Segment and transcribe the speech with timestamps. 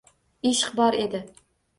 [0.51, 1.21] Ishq bor edi